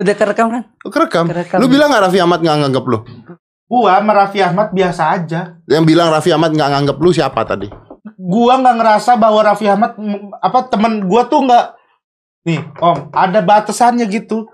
[0.00, 0.62] Udah kerekam kan?
[0.86, 1.24] Lu kerekam.
[1.28, 1.58] Kerekam.
[1.58, 2.98] Lu bilang gak Raffi Ahmad gak nganggep lu?
[3.66, 5.40] Gue sama Raffi Ahmad biasa aja.
[5.66, 7.68] Yang bilang Raffi Ahmad gak nganggep lu siapa tadi?
[8.20, 9.96] Gua nggak ngerasa bahwa Raffi Ahmad
[10.40, 11.64] apa temen gua tuh nggak
[12.48, 14.48] nih om ada batasannya gitu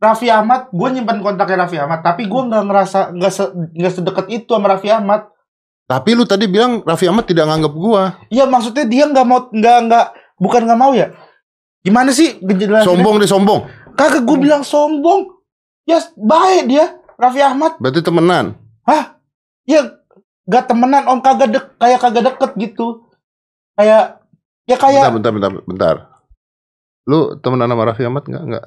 [0.00, 4.26] Raffi Ahmad gue nyimpan kontaknya Raffi Ahmad tapi gua nggak ngerasa nggak se, nggak sedekat
[4.32, 5.28] itu sama Raffi Ahmad
[5.90, 8.14] Tapi lu tadi bilang Raffi Ahmad tidak nganggep gua.
[8.30, 10.06] Iya maksudnya dia nggak mau nggak nggak
[10.38, 11.10] bukan nggak mau ya
[11.84, 12.88] gimana sih ngejelasinnya?
[12.88, 13.60] Sombong deh sombong.
[13.96, 15.28] kagak gue bilang sombong
[15.84, 18.56] ya baik dia Raffi Ahmad Berarti temenan.
[19.68, 19.80] ya
[20.50, 23.06] gak temenan om kagak dek kayak kagak deket gitu
[23.76, 24.18] kayak
[24.66, 25.96] ya kayak Bentar, bentar, bentar, bentar.
[27.06, 28.44] Lu temenan sama Raffi Ahmad nggak?
[28.46, 28.66] Nggak.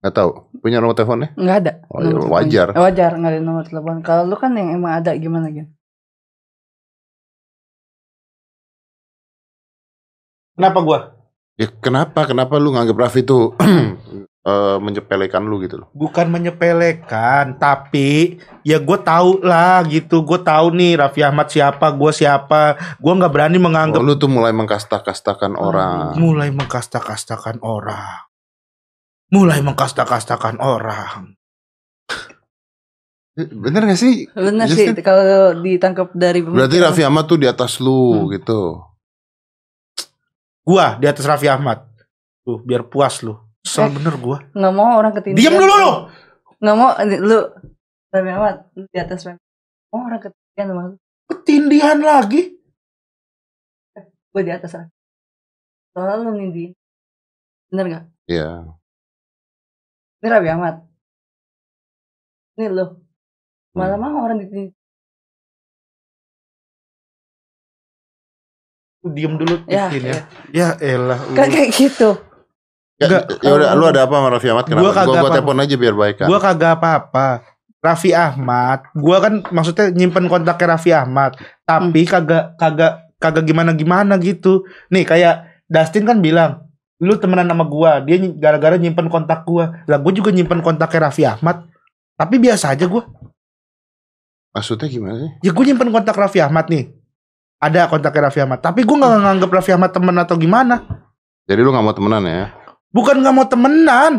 [0.00, 0.30] Nggak tahu.
[0.58, 1.30] Punya nomor teleponnya?
[1.36, 1.72] Enggak ada.
[1.86, 2.66] Oh, ya, Nomor wajar.
[2.68, 2.82] telepon.
[2.82, 3.96] Wajar enggak ada nomor telepon.
[4.00, 5.68] Kalau lu kan yang emang ada gimana gitu?
[10.52, 11.00] kenapa gua
[11.56, 12.24] Ya kenapa?
[12.24, 13.52] Kenapa lu nganggep Raffi itu
[14.48, 15.88] eh, menyepelekan lu gitu loh?
[15.92, 22.12] bukan menyepelekan tapi ya gue tahu lah gitu gue tahu nih Raffi Ahmad siapa gue
[22.12, 22.60] siapa
[22.96, 26.16] gue nggak berani Oh, menganggap lu tuh mulai mengkasta-kastakan orang.
[26.16, 28.28] mulai mengkasta-kastakan orang
[29.30, 31.34] mulai mengkasta-kastakan orang
[33.40, 34.28] Bener gak sih?
[34.30, 34.92] Bener Justin?
[34.92, 35.24] sih kalau
[35.56, 36.76] ditangkap dari Berarti.
[36.76, 38.28] Raffi Ahmad tuh di atas lu Hmm.
[38.30, 38.84] gitu.
[40.60, 41.82] gua di atas Raffi Ahmad
[42.44, 43.92] tuh biar puas lu Kesel Eh.
[43.92, 45.40] bener gua nggak mau orang ketindihan.
[45.40, 45.92] diam dulu lu
[46.60, 47.38] Nggak mau lu
[48.10, 49.40] Rami Ahmad lu di atas Rami.
[49.88, 50.96] Mau orang ketindihan sama lu.
[51.26, 52.42] ketindihan lagi
[54.30, 54.90] Gue di atas Rami.
[55.90, 56.70] Soalnya lu nindiin.
[57.66, 58.04] Bener gak?
[58.26, 58.50] Iya.
[60.20, 60.74] Ini Rami Ahmad.
[62.56, 62.86] Ini lu.
[63.72, 64.76] Malah mau orang ditindihin.
[69.00, 70.12] Lu diem dulu Ya, ya.
[70.12, 70.18] ya
[70.52, 71.16] ya elah.
[71.32, 72.20] Kan kayak gitu.
[73.00, 73.22] Ya, Enggak.
[73.40, 74.64] ya udah, lu ada apa sama Raffi Ahmad?
[74.68, 74.84] Kenapa?
[74.84, 75.36] Gua Gua, kagak gua, apa-apa.
[75.40, 76.26] telepon aja biar baik kan.
[76.28, 77.26] Gua kagak apa-apa.
[77.80, 81.32] Raffi Ahmad, gua kan maksudnya nyimpen kontaknya Raffi Ahmad,
[81.64, 84.68] tapi kagak kagak kagak gimana gimana gitu.
[84.92, 86.68] Nih kayak Dustin kan bilang,
[87.00, 89.82] lu temenan sama gua, dia gara-gara nyimpen kontak gua.
[89.88, 91.64] Lah gua juga nyimpen kontaknya Raffi Ahmad.
[92.20, 93.08] Tapi biasa aja gua.
[94.52, 95.30] Maksudnya gimana sih?
[95.48, 96.92] Ya gua nyimpen kontak Raffi Ahmad nih.
[97.56, 100.76] Ada kontaknya Raffi Ahmad, tapi gua nggak nganggap Raffi Ahmad temen atau gimana.
[101.48, 102.54] Jadi lu gak mau temenan ya?
[102.94, 104.12] Bukan nggak mau temenan.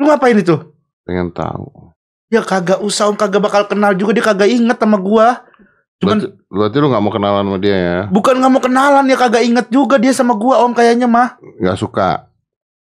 [0.00, 0.56] Lu ngapain itu?
[1.04, 1.92] Pengen tahu.
[2.32, 5.49] Ya kagak usah om kagak bakal kenal juga dia kagak inget sama gua.
[6.00, 7.98] Cuman Berarti, berarti lu gak mau kenalan sama dia ya?
[8.08, 11.36] bukan nggak mau kenalan ya kagak inget juga dia sama gua om kayaknya mah.
[11.60, 12.24] Gak suka.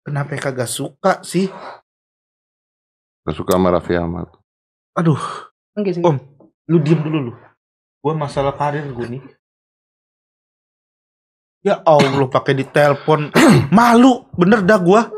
[0.05, 1.49] Kenapa ya kagak suka sih?
[3.25, 4.29] Gak suka sama Raffi Ahmad.
[4.93, 5.17] Aduh,
[5.73, 6.05] Enggak sih.
[6.05, 6.21] Om.
[6.69, 7.33] lu diem dulu lu.
[8.05, 9.25] Gua masalah karir gua nih.
[11.65, 13.33] Ya Allah pakai ditelepon
[13.77, 15.09] malu bener dah gua.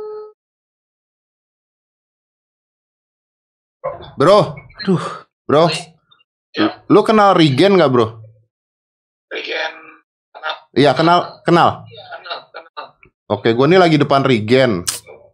[4.14, 4.55] Bro.
[4.85, 5.03] Aduh.
[5.44, 5.66] Bro.
[6.50, 6.82] Ya.
[6.90, 8.18] Lu kenal Regen gak bro?
[9.30, 9.74] Regen.
[10.34, 11.18] Kenal, Iya kenal.
[11.46, 11.68] Kenal.
[11.86, 12.86] kenal, kenal.
[13.30, 14.82] Oke gue nih lagi depan Regen.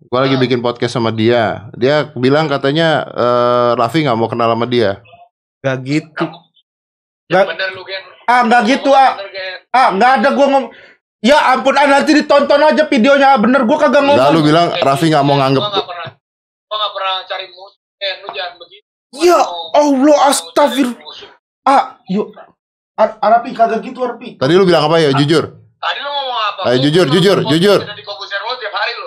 [0.07, 1.67] Gua lagi bikin podcast sama dia.
[1.75, 5.03] Dia bilang katanya eh, Raffi nggak mau kenal sama dia.
[5.67, 6.27] Gak gitu.
[7.27, 8.05] Ya Gak, bener lu Gen.
[8.31, 9.19] ah nggak gitu ah.
[9.19, 9.59] Bener, Gen.
[9.75, 10.67] Ah nggak ada gua ngomong.
[11.27, 14.47] Ya ampun ah nanti ditonton aja videonya bener gua kagak ngomong.
[14.47, 15.63] bilang Raffi nggak mau nganggep.
[15.65, 16.09] Gua nggak pernah.
[16.71, 17.83] Gua nggak pernah cari musuh.
[17.99, 18.86] Gen, lu jangan begitu.
[19.19, 19.41] Ya
[19.73, 20.89] Allah astagfir.
[21.63, 22.33] Ah yuk.
[22.95, 24.37] Ar Arapi kagak gitu Arapi.
[24.37, 25.13] Tadi lu bilang apa ya?
[25.13, 25.45] Jujur.
[25.77, 26.61] Tadi lu ngomong apa?
[26.65, 27.81] Ayo, Gua jujur, jujur, jujur.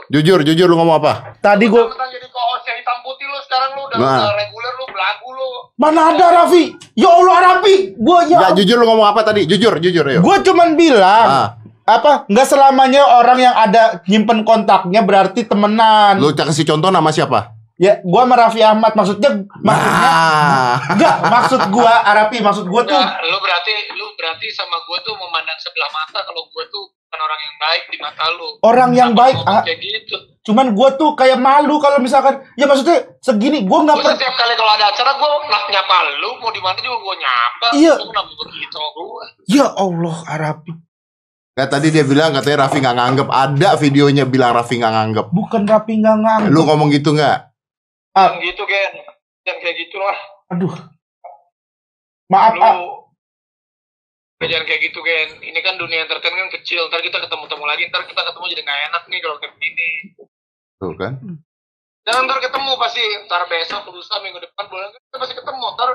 [0.09, 1.37] Jujur, jujur lu ngomong apa?
[1.37, 4.33] Tadi gua Tentang jadi co-host yang hitam putih lu sekarang lu udah, Nah.
[4.33, 5.49] reguler lu belagu lu.
[5.75, 6.63] mana ada Raffi?
[6.93, 7.75] Ya Allah Arapi.
[7.95, 8.37] Gua ya.
[8.37, 9.45] Enggak, jujur lu ngomong apa tadi?
[9.45, 10.19] Jujur, jujur ya.
[10.19, 11.47] Gua cuman bilang Ah,
[11.85, 16.17] apa nggak selamanya orang yang ada nyimpen kontaknya berarti temenan.
[16.17, 17.53] lu kasih contoh nama siapa?
[17.79, 20.75] Ya, gua sama Raffi Ahmad maksudnya maksudnya Ah.
[20.91, 25.15] enggak maksud gua Arapi maksud gua tuh Enggak, lu berarti lu berarti sama gua tuh
[25.15, 28.47] memandang sebelah mata kalau gua tuh bukan orang yang baik di mata lu.
[28.61, 30.15] orang yang Kenapa baik ah, kayak gitu.
[30.41, 34.53] cuman gua tuh kayak malu kalau misalkan ya maksudnya segini gua nggak per setiap kali
[34.53, 37.67] kalau ada acara gua nak nyapa lu mau di mana juga gua nyapa.
[37.73, 37.95] Iya.
[37.95, 39.23] Lu kenapa begitu gua?
[39.47, 40.71] ya Allah Arapi
[41.49, 43.27] Nah, tadi dia bilang katanya Raffi nggak nganggep.
[43.27, 45.25] Ada videonya bilang Raffi nggak nganggep.
[45.29, 47.51] bukan Rapi nggak nganggep Lu ngomong gitu nggak?
[48.15, 48.37] Ah.
[48.41, 48.93] Gitu Gen.
[49.45, 50.19] Jangan kayak gitu lah.
[50.49, 50.73] aduh
[52.29, 55.29] maaf Lu ah jangan kayak gitu Gen.
[55.43, 56.87] Ini kan dunia entertain kan kecil.
[56.87, 57.83] Ntar kita ketemu-temu lagi.
[57.91, 59.89] Ntar kita ketemu jadi nggak enak nih kalau kayak begini.
[60.79, 61.13] Tuh kan?
[62.07, 63.03] Dan ntar ketemu pasti.
[63.27, 65.65] Ntar besok, lusa, minggu depan, bulan kita pasti ketemu.
[65.75, 65.89] Ntar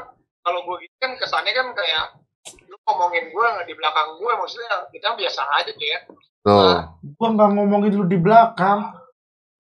[0.45, 2.05] kalau gue gitu kan kesannya kan kayak
[2.69, 5.99] lu ngomongin gue di belakang gue maksudnya kita biasa aja ya.
[6.45, 6.77] Tuh.
[7.17, 8.93] gua nggak ngomongin lu di belakang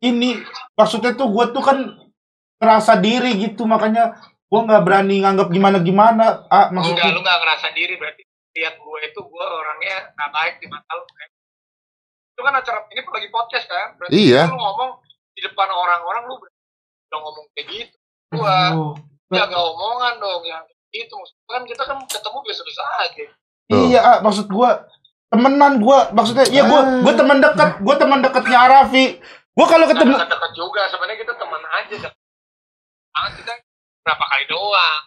[0.04, 0.36] ini
[0.76, 1.78] maksudnya tuh gua tuh kan
[2.64, 4.16] ngerasa diri gitu makanya
[4.48, 8.22] gua nggak berani nganggap gimana gimana ah Enggak, maksudnya lu nggak ngerasa diri berarti
[8.54, 11.28] lihat gue itu gue orangnya nggak baik di mata lu kan.
[12.30, 13.88] Itu kan acara ini lagi podcast kan.
[13.98, 14.46] Berarti Iya.
[14.46, 14.90] lu ngomong
[15.34, 17.96] di depan orang-orang lu udah ngomong kayak gitu.
[18.30, 18.94] Gua Aduh.
[19.34, 20.62] jaga omongan dong yang
[20.94, 23.24] itu maksudnya kan kita kan ketemu biasa-biasa aja.
[23.66, 23.82] Tuh.
[23.90, 24.70] Iya, ah, maksud gua
[25.34, 27.02] temenan gua maksudnya iya gua Ah.
[27.02, 29.18] gua teman dekat, gua teman dekatnya Arafi.
[29.50, 31.96] Gua kalau ketemu Kita dekat juga sebenarnya kita teman aja.
[33.14, 33.52] Ah, kita
[34.02, 35.02] berapa kali doang.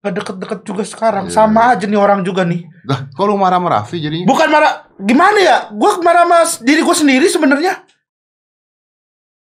[0.00, 1.36] gak deket-deket juga sekarang, Iya.
[1.36, 2.64] sama aja nih orang juga nih.
[2.88, 4.24] Lah, kok lu marah sama Raffi jadinya?
[4.24, 5.56] Bukan marah, gimana ya?
[5.76, 7.84] Gua marah sama diri gua sendiri sebenarnya.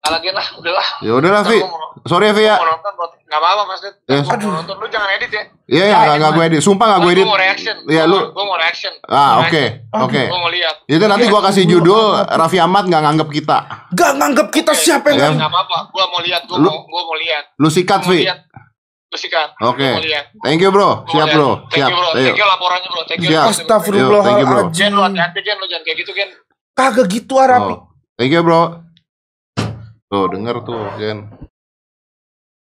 [0.05, 0.87] Lagi lah, udahlah.
[1.01, 1.57] Ya udah Raffi.
[1.57, 2.57] Ntar gua mau- Sorry ya, Vi ya.
[2.61, 2.93] Mau nonton,
[3.25, 3.95] nggak apa-apa Mas Dit.
[4.05, 4.45] Eh, Gua aduh.
[4.45, 5.43] mau nonton, lu jangan edit ya.
[5.65, 6.61] Iya, ya, enggak enggak gue edit.
[6.61, 7.25] Sumpah enggak gue edit.
[7.25, 7.77] Gua mau reaction.
[7.89, 8.93] Iya, lu Gua mau reaction.
[9.07, 9.63] Ah, oke.
[9.97, 10.23] Oke.
[10.29, 10.75] Gua mau lihat.
[10.85, 13.59] Itu nanti gua kasih judul Raffi Ahmad nggak nganggep kita.
[13.91, 15.17] Gak nganggap kita siapa Ya.
[15.25, 15.79] yang Nggak apa-apa.
[15.89, 16.43] Gua mau lihat.
[16.45, 17.45] Gua Lu- mau, gua mau lihat.
[17.57, 18.29] Lu sikat, Vi.
[18.29, 18.39] lihat.
[19.09, 19.49] Lu sikat.
[19.63, 19.89] Oke.
[19.89, 20.25] Gua mau lihat.
[20.45, 21.09] Thank you, Bro.
[21.09, 21.29] Siap.
[21.33, 21.49] Bro.
[21.65, 21.89] Thank Siap.
[21.89, 22.09] you, bro.
[22.11, 22.21] Ayo.
[22.21, 23.03] Thank you laporannya, bro.
[23.09, 23.41] Thank you.
[23.41, 24.69] Astagfirullahaladzim.
[24.71, 25.57] Gen, lu hati-hati, Gen.
[25.57, 26.29] Lu jangan kayak gitu, Gen.
[26.77, 27.73] Kagak gitu Arafi.
[27.73, 27.89] Oh.
[28.21, 28.85] Thank you, Bro.
[30.15, 31.27] Tuh, denger tuh, Gen.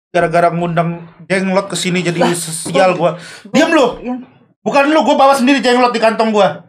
[0.08, 3.20] Gara-gara ngundang jenglot ke sini jadi sial gua.
[3.52, 4.00] Diam lu.
[4.00, 4.24] Yang
[4.64, 6.64] Bukan lu, gua bawa sendiri jenglot di kantong gua.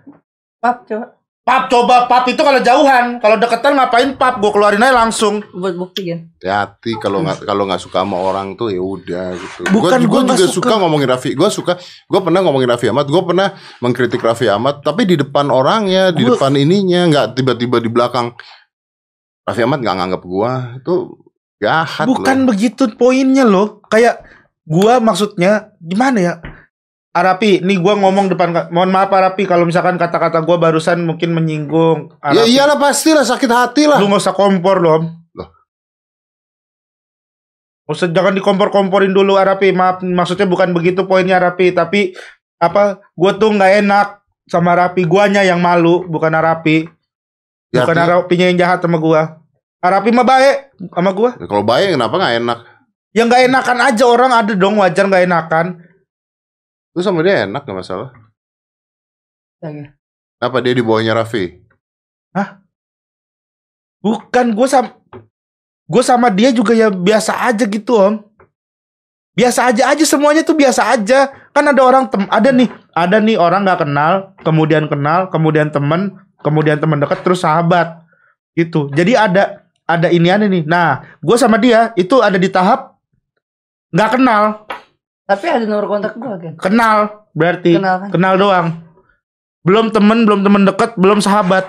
[0.59, 1.15] pap coba
[1.47, 4.43] Pap coba pap itu kalau jauhan, kalau deketan ngapain pap?
[4.43, 5.39] Gua keluarin aja langsung.
[5.55, 6.27] buat bukti kan.
[6.43, 9.63] Hati kalau nggak kalau nggak suka sama orang tuh ya udah gitu.
[9.71, 10.67] Bukan, gua, gua juga suka.
[10.67, 10.73] suka.
[10.75, 11.31] ngomongin Raffi.
[11.39, 11.79] Gua suka.
[12.11, 13.07] Gua pernah ngomongin Raffi Ahmad.
[13.07, 14.83] Gua pernah mengkritik Raffi Ahmad.
[14.83, 18.35] Tapi di depan orangnya, di Gua- depan ininya, nggak tiba-tiba di belakang.
[19.47, 21.15] Raffi Ahmad nggak nganggap gua itu
[21.63, 22.47] jahat Bukan loh.
[22.51, 23.79] begitu poinnya loh.
[23.87, 24.27] Kayak
[24.67, 26.33] gua maksudnya gimana ya?
[27.15, 32.11] Arapi, nih gua ngomong depan mohon maaf Arapi kalau misalkan kata-kata gua barusan mungkin menyinggung.
[32.21, 32.51] Ya Arapi.
[32.51, 33.97] iyalah pastilah sakit hati lah.
[34.03, 35.01] Lu nggak usah kompor loh.
[35.33, 35.49] Loh.
[37.87, 39.71] Usah jangan dikompor-komporin dulu Arapi.
[39.71, 42.11] Maaf, maksudnya bukan begitu poinnya Arapi, tapi
[42.59, 42.99] apa?
[43.15, 44.07] Gue tuh nggak enak
[44.45, 45.07] sama Arapi.
[45.07, 46.96] Guanya yang malu, bukan Arapi.
[47.73, 49.43] Ya, bukan artinya- yang jahat sama gua.
[49.83, 51.35] Arapi mah baik sama gua.
[51.35, 52.59] Kalau baik kenapa nggak enak?
[53.11, 55.65] Yang nggak enakan aja orang ada dong wajar nggak enakan.
[56.97, 58.09] Lu sama dia enak gak masalah.
[59.61, 59.85] Ya, ya.
[60.41, 61.61] Apa dia di bawahnya Raffi?
[64.01, 64.93] Bukan gue sama
[65.87, 68.21] gue sama dia juga ya biasa aja gitu om.
[69.37, 71.29] Biasa aja aja semuanya tuh biasa aja.
[71.53, 76.17] Kan ada orang tem ada nih ada nih orang nggak kenal, kemudian kenal, kemudian temen,
[76.39, 78.01] kemudian teman dekat terus sahabat
[78.53, 78.89] gitu.
[78.89, 80.63] Jadi ada ada ini ada nih.
[80.63, 82.97] Nah, gue sama dia itu ada di tahap
[83.87, 84.43] nggak kenal,
[85.23, 86.53] Tapi ada nomor kontak gua kan.
[86.57, 86.97] kenal
[87.31, 88.09] berarti Kenal kan?
[88.11, 88.67] kenal doang.
[89.63, 91.67] Belum temen, belum temen deket, belum sahabat.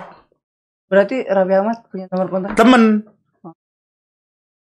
[0.86, 2.54] Berarti Raffi Ahmad punya nomor kontak.
[2.54, 3.06] temen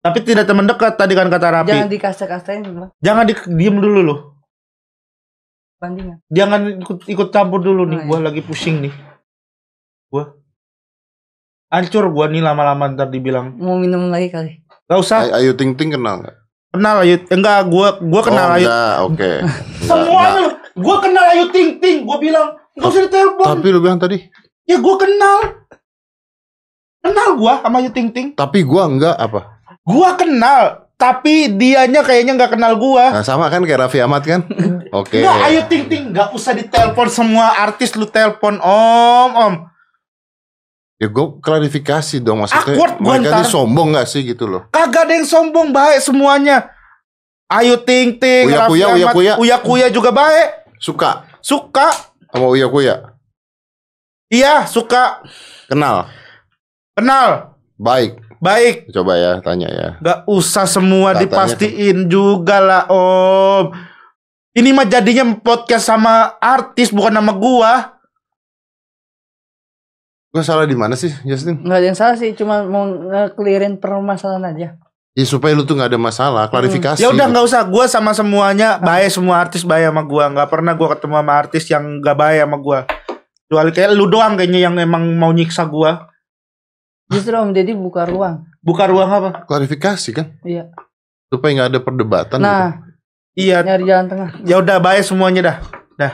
[0.02, 2.90] tapi tidak teman dekat tadi kan kata Rapi Jangan jangan, dikasta-kastain dulu.
[2.98, 4.18] di, diem dulu loh
[5.78, 6.18] Bandingan.
[6.26, 8.08] jangan ikut ikut campur dulu nih Oh, iya.
[8.08, 8.94] gua lagi pusing nih
[11.72, 13.56] Hancur gua nih lama-lama ntar dibilang.
[13.56, 14.60] Mau minum lagi kali.
[14.84, 15.24] Gak usah.
[15.24, 16.36] Ay- Ayu Ting Ting kenal nggak?
[16.68, 17.16] Kenal Ayu.
[17.32, 18.66] Enggak, gua gua kenal oh, Ayu.
[18.68, 19.32] enggak, oke.
[20.36, 20.46] Lu.
[20.76, 22.04] Gua kenal Ayu Ting Ting.
[22.04, 23.46] Gua bilang, enggak usah ditelepon.
[23.48, 24.20] Tapi lu bilang tadi,
[24.62, 25.38] Ya gua kenal.
[27.00, 28.36] Kenal gua sama Ayu Ting Ting.
[28.36, 29.64] tapi gua enggak apa?
[29.82, 33.16] Gua kenal, tapi dianya kayaknya nggak kenal gua.
[33.16, 34.44] Nah, sama kan kayak Raffi Ahmad kan?
[34.92, 35.18] Oke.
[35.18, 39.54] Enggak, Ayu Ting Ting nggak usah ditelepon semua artis lu telepon Om, Om.
[41.02, 42.78] Ya gue klarifikasi dong maksudnya.
[42.78, 44.70] Awkward mereka ini sombong gak sih gitu loh?
[44.70, 46.70] Kagak ada yang sombong, baik semuanya.
[47.50, 49.32] Ayu Ting Ting, Uya Kuya, Uya Kuya.
[49.34, 50.62] Uya Kuya juga baik.
[50.78, 51.90] Suka Suka.
[52.30, 53.18] sama Uya Kuya?
[54.30, 55.26] Iya, suka.
[55.66, 56.06] Kenal?
[56.94, 57.58] Kenal.
[57.74, 58.22] Baik.
[58.38, 58.88] Baik.
[58.94, 59.88] Coba ya tanya ya.
[59.98, 63.74] Gak usah semua Katanya dipastiin juga lah, Om.
[64.54, 67.91] Ini mah jadinya podcast sama artis bukan sama gua.
[70.32, 71.60] Gue salah di mana sih Justin?
[71.60, 74.68] Nggak ada yang salah sih, cuma mau nge-clearin permasalahan aja.
[75.12, 76.48] Ya supaya lu tuh gak ada masalah.
[76.48, 76.96] Klarifikasi.
[76.96, 80.32] Ya udah nggak usah, gua sama semuanya baik semua artis baik sama gua.
[80.32, 82.78] Nggak pernah gua ketemu sama artis yang nggak baik sama gua.
[83.44, 86.08] Kecuali kayak lu doang kayaknya yang emang mau nyiksa gua.
[87.12, 88.48] Justru Om Deddy buka ruang.
[88.64, 89.44] Buka ruang apa?
[89.44, 90.32] Klarifikasi kan?
[90.48, 90.72] Iya.
[91.28, 92.38] Supaya gak ada perdebatan.
[92.40, 92.48] gitu.
[92.48, 92.80] Nah,
[93.32, 94.28] Iya, nyari jalan tengah.
[94.48, 95.56] ya udah baik semuanya dah.
[96.00, 96.12] Dah.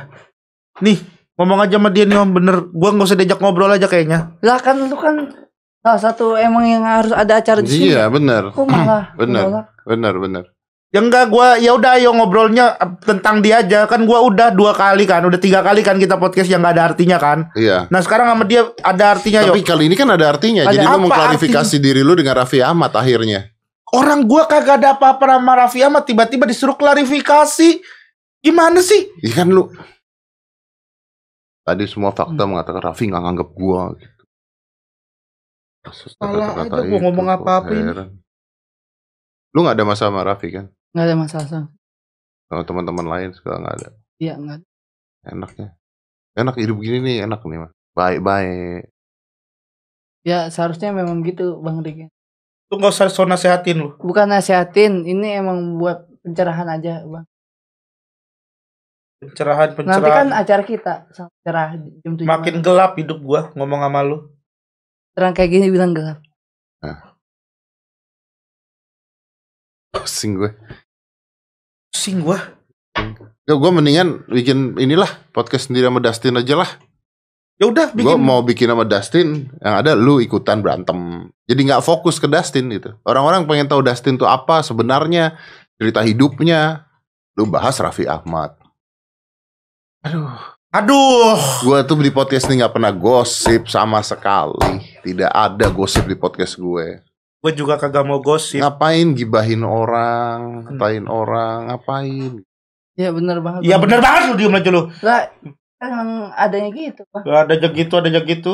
[0.83, 0.99] Nih,
[1.39, 2.57] ngomong aja sama dia nih Om, bener.
[2.69, 4.35] Gua nggak usah diajak ngobrol aja kayaknya.
[4.43, 5.31] Lah kan lu kan
[5.79, 7.95] salah satu emang yang harus ada acara di sini.
[7.95, 8.51] Iya benar.
[8.51, 9.43] Kok malah Bener.
[9.47, 9.67] menolak?
[9.83, 10.45] Benar benar.
[10.89, 12.73] Ya enggak gua ya udah ayo ngobrolnya
[13.05, 16.49] tentang dia aja kan gua udah dua kali kan udah tiga kali kan kita podcast
[16.49, 17.93] yang gak ada artinya kan Iya.
[17.93, 20.65] nah sekarang sama dia ada artinya Tapi yuk kali ini kan ada artinya.
[20.65, 23.53] Ada Jadi lu apa mengklarifikasi diri lu dengan Raffi Ahmad akhirnya.
[23.93, 27.69] orang gua kagak ada apa-apa sama Raffi Ahmad tiba-tiba disuruh klarifikasi
[28.41, 29.69] gimana sih Iya kan lu.
[31.69, 34.23] Tadi semua fakta mengatakan Raffi nggak nganggap gua gitu.
[35.85, 37.93] Terus Salah kata-kata aja gua itu, ngomong apa-apa ini.
[39.53, 40.73] Lu nggak ada masalah sama Raffi kan?
[40.97, 41.69] Nggak ada masalah sama.
[42.49, 43.89] Sama teman-teman lain segala nggak ada.
[44.17, 44.67] Iya, nggak ada.
[45.29, 45.69] Enaknya.
[46.41, 47.71] Enak hidup gini nih enak nih mah.
[47.93, 48.89] Baik-baik.
[50.25, 52.09] Ya seharusnya memang gitu Bang Rik.
[52.69, 57.29] lu nggak usah so nasehatin lu Bukan nasihatin, ini emang buat pencerahan aja, Bang.
[59.19, 60.95] Pencerahan Nanti kan pencerahan acara kita
[61.43, 61.75] cerah
[62.07, 64.19] jam 7 makin gelap hidup gua ngomong sama lu
[65.19, 66.23] terang kayak gini bilang gelap.
[69.91, 70.51] Pusing gue.
[71.91, 72.39] pusing gua
[73.49, 76.71] Ya gue mendingan bikin inilah podcast sendiri sama Dustin aja lah.
[77.57, 81.33] ya udah Gue bikin mau bikin sama Dustin, yang ada lu ikutan berantem.
[81.49, 82.93] Jadi nggak fokus ke Dustin gitu.
[83.09, 85.41] Orang-orang pengen tahu Dustin tuh apa sebenarnya,
[85.81, 86.85] cerita hidupnya.
[87.41, 88.58] Lu bahas Raffi Ahmad.
[90.09, 90.33] Aduh,
[90.73, 91.37] aduh
[91.69, 94.81] gue tuh di podcast ini nggak pernah gosip sama sekali.
[95.05, 97.05] Tidak ada gosip di podcast gue.
[97.39, 102.41] gua juga kagak mau gosip Ngapain gibahin orang, ngatain orang, ngapain?
[102.97, 103.69] Ya bener banget.
[103.69, 103.85] Iya Bang.
[103.85, 105.21] bener banget lu diem aja lu Lah,
[105.77, 107.03] kan emang adanya gitu.
[107.13, 108.53] Gak ada aja gitu, ada aja gitu.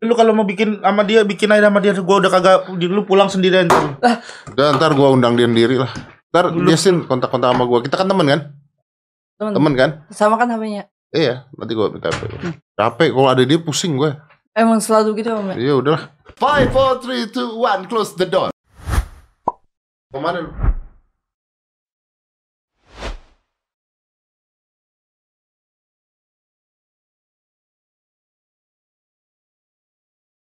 [0.00, 1.92] Lu kalau mau bikin sama dia, bikin aja sama dia.
[2.00, 3.68] Gua udah kagak, lu pulang sendirian.
[3.68, 4.00] tuh.
[4.56, 6.15] Udah ntar gue undang dia sendiri lah.
[6.36, 7.88] Ntar Justin kontak-kontak sama gue.
[7.88, 8.40] Kita kan temen kan?
[9.40, 9.52] Temen.
[9.56, 9.90] Temen kan?
[10.12, 10.84] Sama kan HP-nya.
[11.16, 12.12] Iya, nanti gue minta
[12.76, 14.12] Capek kalau ada dia pusing gue.
[14.52, 15.56] Emang selalu gitu, Om.
[15.56, 15.72] ya?
[15.72, 16.12] Ya udahlah.
[16.36, 18.52] Five, four, three, two, one, close the door.
[20.12, 20.52] Ke mana lu?